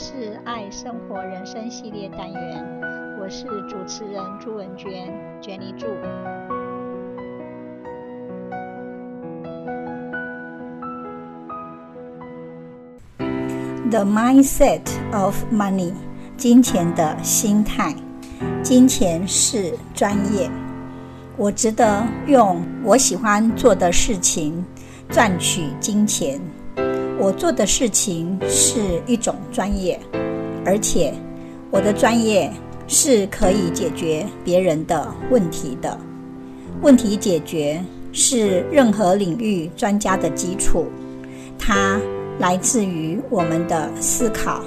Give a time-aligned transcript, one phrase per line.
[0.00, 2.64] 是爱生活人生系列单元，
[3.20, 5.88] 我是主持人朱文娟，Jenny 朱。
[13.90, 14.82] The mindset
[15.12, 15.92] of money，
[16.36, 17.92] 金钱的心态。
[18.62, 20.48] 金钱是专业，
[21.36, 24.64] 我值得用我喜欢做的事情
[25.10, 26.40] 赚取金钱。
[27.20, 29.98] 我做的事情是一种专业，
[30.64, 31.12] 而且
[31.68, 32.48] 我的专业
[32.86, 35.98] 是可以解决别人的问题的。
[36.80, 37.82] 问题解决
[38.12, 40.86] 是任何领域专家的基础，
[41.58, 42.00] 它
[42.38, 44.62] 来自于我们的思考、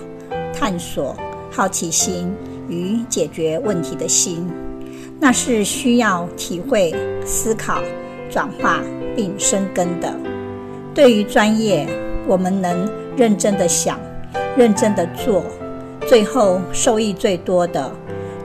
[0.54, 1.16] 探索、
[1.49, 2.30] 好奇心
[2.68, 4.46] 与解决问题的心。
[5.22, 6.94] 那是需要体会、
[7.26, 7.82] 思考、
[8.29, 8.82] 转化
[9.16, 10.13] 并生根的。
[10.94, 11.88] 对于专业。
[12.27, 14.00] 我们能认真的想，
[14.55, 15.44] 认真的做，
[16.08, 17.91] 最后受益最多的，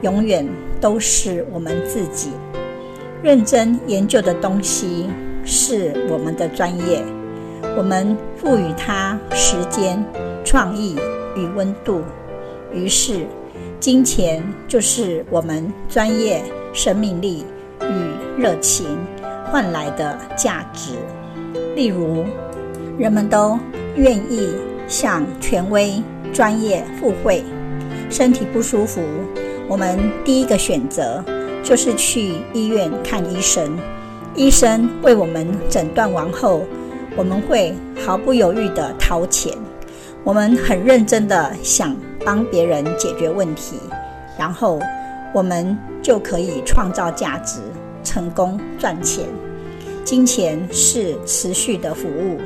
[0.03, 0.47] 永远
[0.81, 2.31] 都是我们自己。
[3.23, 5.09] 认真研究的东西
[5.45, 7.03] 是我们的专业，
[7.77, 10.03] 我们赋予它时间、
[10.45, 10.97] 创意
[11.37, 12.03] 与温度，
[12.73, 13.27] 于是
[13.79, 17.45] 金钱就是我们专业、生命力
[17.83, 18.87] 与热情
[19.51, 20.93] 换来的价值。
[21.75, 22.25] 例如。
[22.99, 23.59] 人们都
[23.97, 24.55] 愿意
[24.89, 26.03] 向权威、
[26.33, 27.45] 专业赴会。
[28.09, 29.03] 身体不舒服，
[29.69, 31.23] 我们第一个选择
[31.63, 33.77] 就是去医院看医生。
[34.35, 36.63] 医生为我们诊断完后，
[37.17, 37.75] 我们会
[38.05, 39.53] 毫不犹豫地掏钱。
[40.25, 43.77] 我们很认真地想帮别人解决问题，
[44.39, 44.81] 然后
[45.35, 47.61] 我们就可以创造价值、
[48.03, 49.27] 成功赚钱。
[50.03, 52.39] 金钱是持续的服务。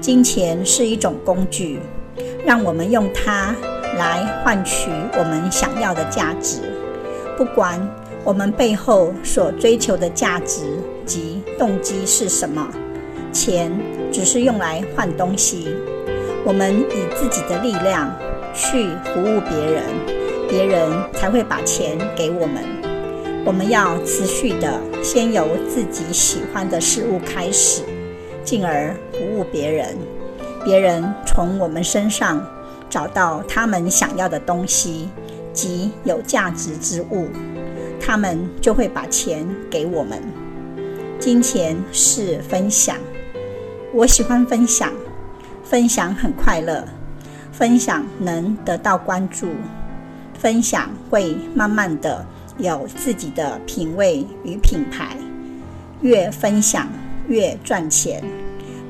[0.00, 1.78] 金钱是一种工具，
[2.46, 3.54] 让我们用它
[3.98, 6.60] 来换取我们想要的价值。
[7.36, 7.78] 不管
[8.24, 10.62] 我们背后所追求的价值
[11.04, 12.66] 及动机是什么，
[13.30, 13.70] 钱
[14.10, 15.68] 只是用来换东西。
[16.44, 18.10] 我们以自己的力量
[18.54, 19.84] 去服务别人，
[20.48, 22.64] 别人才会把钱给我们。
[23.44, 27.82] 我们要持续的先由自己喜欢的事物开始。
[28.42, 29.98] 进而服务别人，
[30.64, 32.42] 别人从我们身上
[32.88, 35.10] 找到他们想要的东西
[35.52, 37.28] 及有价值之物，
[38.00, 40.22] 他们就会把钱给我们。
[41.18, 42.96] 金钱是分享，
[43.92, 44.90] 我喜欢分享，
[45.62, 46.82] 分享很快乐，
[47.52, 49.48] 分享能得到关注，
[50.38, 52.24] 分享会慢慢的
[52.56, 55.14] 有自己的品味与品牌，
[56.00, 56.88] 越分享。
[57.28, 58.20] 越赚钱，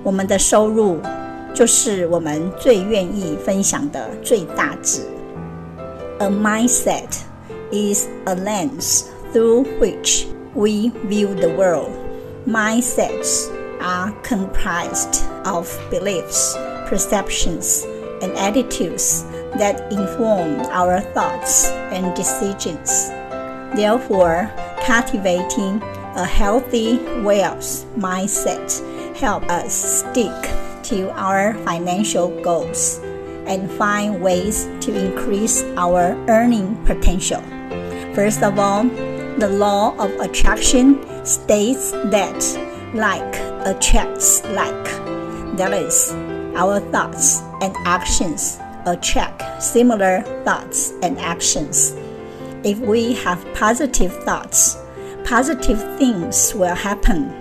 [0.03, 0.99] 我们的收入
[1.53, 5.01] 就是我们最愿意分享的最大值。
[6.19, 7.23] A mindset
[7.71, 11.91] is a lens through which we view the world.
[12.47, 13.49] Mindsets
[13.81, 16.55] are comprised of beliefs,
[16.87, 17.83] perceptions,
[18.21, 19.23] and attitudes
[19.57, 23.09] that inform our thoughts and decisions.
[23.75, 24.51] Therefore,
[24.85, 25.81] cultivating
[26.15, 28.81] a healthy wealth mindset
[29.20, 30.32] help us stick
[30.82, 33.00] to our financial goals
[33.46, 37.42] and find ways to increase our earning potential.
[38.14, 38.84] First of all,
[39.38, 42.40] the law of attraction states that
[42.94, 43.36] like
[43.66, 44.84] attracts like.
[45.56, 46.12] That is,
[46.56, 51.94] our thoughts and actions attract similar thoughts and actions.
[52.64, 54.78] If we have positive thoughts,
[55.24, 57.39] positive things will happen.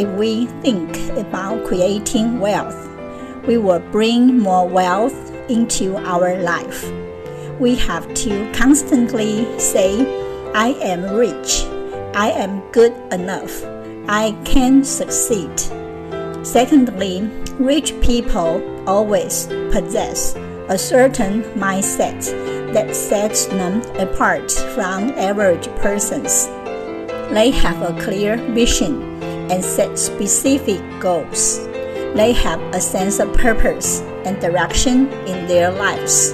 [0.00, 2.88] If we think about creating wealth,
[3.46, 6.90] we will bring more wealth into our life.
[7.60, 10.00] We have to constantly say,
[10.54, 11.64] I am rich,
[12.14, 13.52] I am good enough,
[14.08, 15.52] I can succeed.
[16.46, 17.28] Secondly,
[17.58, 20.34] rich people always possess
[20.70, 22.24] a certain mindset
[22.72, 26.46] that sets them apart from average persons.
[27.34, 29.09] They have a clear vision
[29.50, 31.58] and set specific goals.
[32.14, 36.32] They have a sense of purpose and direction in their lives.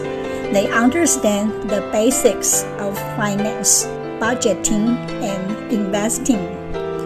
[0.52, 3.84] They understand the basics of finance,
[4.20, 6.44] budgeting, and investing.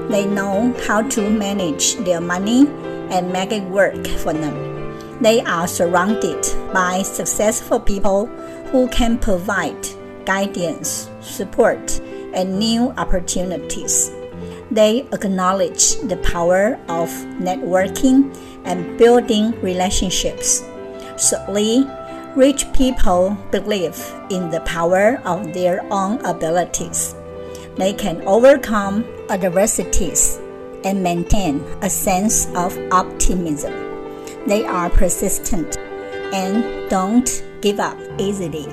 [0.08, 2.66] They know how to manage their money
[3.10, 5.18] and make it work for them.
[5.20, 8.26] They are surrounded by successful people
[8.72, 9.88] who can provide
[10.24, 12.00] guidance, support,
[12.34, 14.12] and new opportunities.
[14.70, 17.08] They acknowledge the power of
[17.40, 18.34] networking
[18.64, 20.62] and building relationships.
[21.19, 21.87] Thirdly,
[22.37, 23.99] Rich people believe
[24.31, 27.17] in the power of their own abilities.
[27.75, 30.38] They can overcome adversities
[30.84, 33.75] and maintain a sense of optimism.
[34.46, 35.76] They are persistent
[36.32, 38.67] and don't give up easily.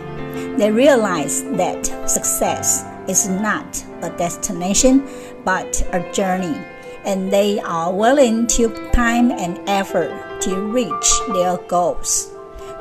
[0.58, 5.08] They realize that success is not a destination
[5.44, 6.58] but a journey,
[7.06, 12.32] and they are willing to time and effort to reach their goals.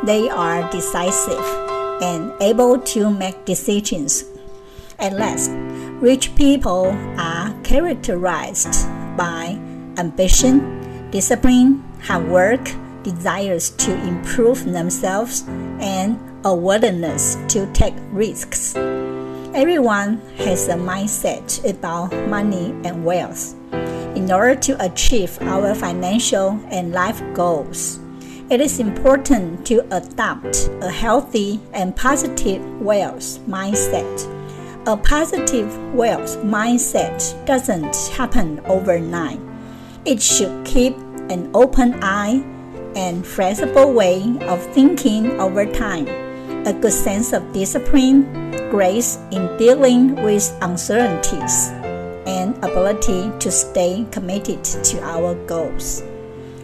[0.05, 1.45] They are decisive
[2.03, 4.25] and able to make decisions.
[4.99, 5.51] At last,
[6.01, 8.87] rich people are characterized
[9.17, 9.59] by
[9.97, 12.69] ambition, discipline, hard work,
[13.03, 15.45] desires to improve themselves,
[15.81, 18.75] and a willingness to take risks.
[19.57, 23.55] Everyone has a mindset about money and wealth.
[24.15, 27.99] In order to achieve our financial and life goals,
[28.51, 34.05] it is important to adopt a healthy and positive wealth mindset.
[34.87, 37.17] A positive wealth mindset
[37.47, 39.41] doesn't happen overnight.
[40.05, 40.99] It should keep
[41.31, 42.45] an open eye
[42.95, 46.26] and flexible way of thinking over time,
[46.67, 48.27] a good sense of discipline,
[48.71, 51.71] grace in dealing with uncertainties,
[52.27, 56.03] and ability to stay committed to our goals.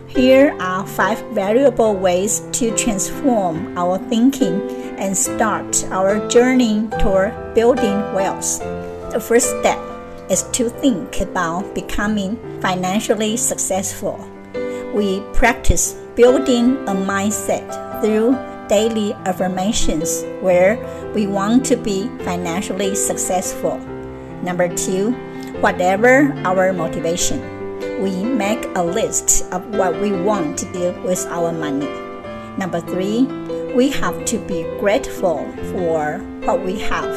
[0.08, 4.60] Here are five valuable ways to transform our thinking
[4.98, 8.58] and start our journey toward building wealth.
[9.12, 9.78] The first step
[10.28, 14.18] is to think about becoming financially successful.
[14.92, 17.64] We practice building a mindset
[18.02, 18.36] through
[18.72, 20.80] daily affirmations where
[21.14, 23.76] we want to be financially successful.
[24.42, 25.12] Number two,
[25.60, 27.52] whatever our motivation
[28.00, 31.86] we make a list of what we want to do with our money.
[32.56, 33.24] Number three,
[33.76, 35.38] we have to be grateful
[35.72, 37.14] for what we have.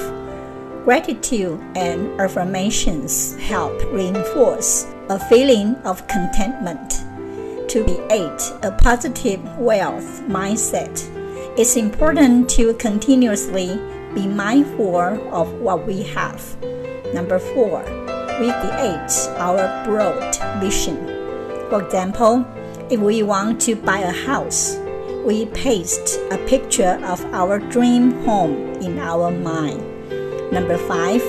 [0.83, 7.05] Gratitude and affirmations help reinforce a feeling of contentment.
[7.69, 11.14] To create a positive wealth mindset,
[11.57, 13.79] it's important to continuously
[14.13, 14.97] be mindful
[15.33, 16.43] of what we have.
[17.13, 17.79] Number four,
[18.41, 20.97] we create our broad vision.
[21.69, 22.45] For example,
[22.89, 24.75] if we want to buy a house,
[25.23, 29.79] we paste a picture of our dream home in our mind.
[30.51, 31.23] Number five,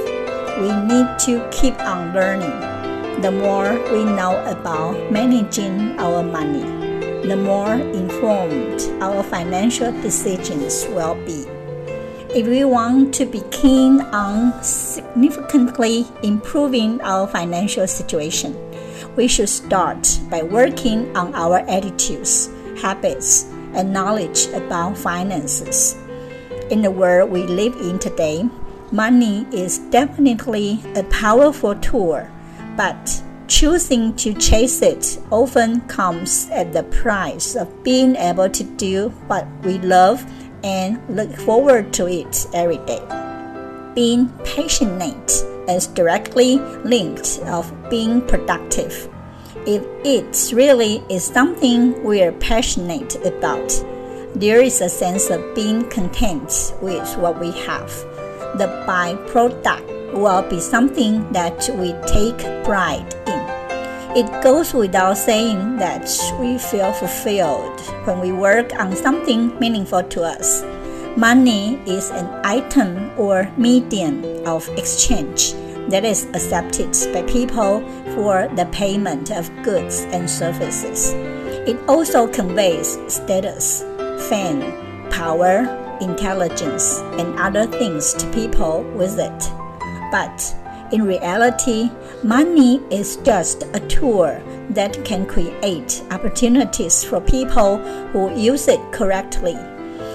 [0.59, 3.23] we need to keep on learning.
[3.23, 6.76] The more we know about managing our money,
[7.29, 11.45] the more informed our financial decisions will be.
[12.31, 18.55] If we want to be keen on significantly improving our financial situation,
[19.17, 22.49] we should start by working on our attitudes,
[22.81, 23.45] habits,
[23.75, 25.97] and knowledge about finances.
[26.71, 28.49] In the world we live in today,
[28.93, 32.25] money is definitely a powerful tool,
[32.77, 39.09] but choosing to chase it often comes at the price of being able to do
[39.29, 40.25] what we love
[40.65, 43.03] and look forward to it every day.
[43.95, 45.31] Being passionate
[45.69, 49.09] is directly linked of being productive.
[49.67, 53.69] If it really is something we are passionate about,
[54.35, 57.89] there is a sense of being content with what we have.
[58.59, 63.16] The byproduct will be something that we take pride.
[64.17, 66.09] It goes without saying that
[66.41, 70.63] we feel fulfilled when we work on something meaningful to us.
[71.19, 75.53] Money is an item or medium of exchange
[75.91, 77.81] that is accepted by people
[78.15, 81.13] for the payment of goods and services.
[81.69, 83.83] It also conveys status,
[84.31, 84.65] fame,
[85.11, 85.69] power,
[86.01, 89.53] intelligence, and other things to people with it.
[90.11, 90.41] But
[90.93, 91.91] in reality,
[92.23, 94.41] money is just a tool
[94.71, 97.79] that can create opportunities for people
[98.13, 99.57] who use it correctly.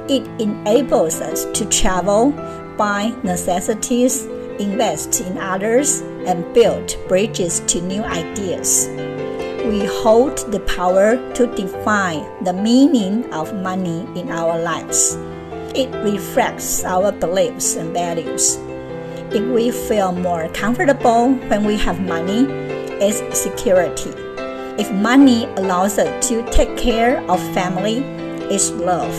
[0.09, 2.31] It enables us to travel,
[2.77, 4.25] buy necessities,
[4.59, 8.87] invest in others, and build bridges to new ideas.
[9.65, 15.17] We hold the power to define the meaning of money in our lives.
[15.75, 18.57] It reflects our beliefs and values
[19.33, 22.45] if we feel more comfortable when we have money,
[22.99, 24.11] it's security.
[24.77, 27.99] If money allows us to take care of family,
[28.51, 29.13] it's love.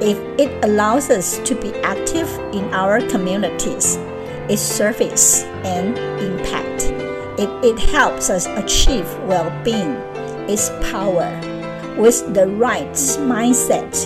[0.00, 3.96] If it allows us to be active in our communities,
[4.48, 6.92] it's service and impact.
[7.36, 9.96] If it helps us achieve well being,
[10.48, 11.28] it's power.
[11.98, 12.92] With the right
[13.26, 13.98] mindset,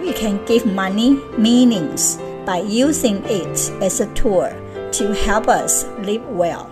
[0.00, 4.50] we can give money meanings by using it as a tool
[4.92, 6.70] to help us live well.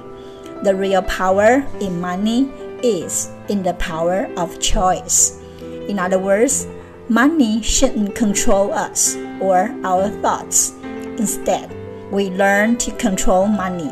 [0.62, 2.50] The real power in money
[2.82, 5.40] is in the power of choice.
[5.88, 6.66] In other words,
[7.08, 10.74] money shouldn't control us or our thoughts.
[11.18, 11.74] Instead,
[12.10, 13.90] we learn to control money,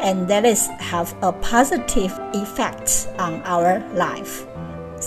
[0.00, 4.46] and that is have a positive effect on our life.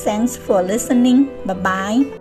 [0.04, 1.30] Thanks for listening.
[1.46, 2.21] Bye bye.